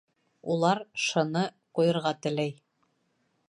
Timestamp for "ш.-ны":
1.03-1.45